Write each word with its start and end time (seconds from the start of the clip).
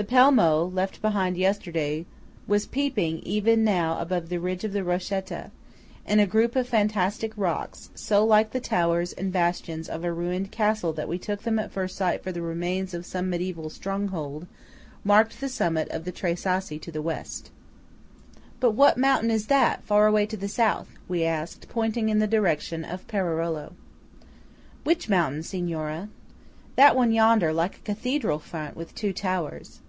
The 0.00 0.04
Pelmo, 0.04 0.72
left 0.72 1.02
behind 1.02 1.36
yesterday, 1.36 2.06
was 2.46 2.66
peeping 2.66 3.18
even 3.24 3.64
now 3.64 3.98
above 3.98 4.28
the 4.28 4.38
ridge 4.38 4.62
of 4.62 4.72
the 4.72 4.84
Rochetta; 4.84 5.50
and 6.06 6.20
a 6.20 6.24
group 6.24 6.54
of 6.54 6.68
fantastic 6.68 7.32
rocks, 7.36 7.90
so 7.96 8.24
like 8.24 8.52
the 8.52 8.60
towers 8.60 9.12
and 9.12 9.32
bastions 9.32 9.88
of 9.88 10.04
a 10.04 10.12
ruined 10.12 10.52
castle 10.52 10.92
that 10.92 11.08
we 11.08 11.18
took 11.18 11.42
them 11.42 11.58
at 11.58 11.72
first 11.72 11.96
sight 11.96 12.22
for 12.22 12.30
the 12.30 12.42
remains 12.42 12.94
of 12.94 13.04
some 13.04 13.28
mediæval 13.28 13.72
stronghold, 13.72 14.46
marked 15.02 15.40
the 15.40 15.48
summit 15.48 15.88
of 15.88 16.04
the 16.04 16.12
Tre 16.12 16.36
Sassi 16.36 16.78
to 16.78 16.92
the 16.92 17.02
West. 17.02 17.50
"But 18.60 18.74
what 18.76 18.98
mountain 18.98 19.32
is 19.32 19.48
that 19.48 19.82
far 19.82 20.06
away 20.06 20.26
to 20.26 20.36
the 20.36 20.46
South?" 20.46 20.86
we 21.08 21.24
asked, 21.24 21.68
pointing 21.68 22.08
in 22.08 22.20
the 22.20 22.28
direction 22.28 22.84
of 22.84 23.04
Perarolo. 23.08 23.72
"Which 24.84 25.08
mountain, 25.08 25.42
Signora?" 25.42 26.08
"That 26.76 26.94
one 26.94 27.10
yonder, 27.10 27.52
like 27.52 27.78
a 27.78 27.94
cathedral 27.94 28.38
front 28.38 28.76
with 28.76 28.94
two 28.94 29.12
towers." 29.12 29.80